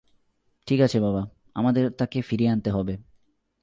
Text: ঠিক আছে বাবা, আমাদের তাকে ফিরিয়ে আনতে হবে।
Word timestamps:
ঠিক 0.67 0.79
আছে 0.81 0.97
বাবা, 0.99 1.21
আমাদের 1.53 1.89
তাকে 1.91 2.21
ফিরিয়ে 2.21 2.49
আনতে 2.49 2.69
হবে। 2.71 2.93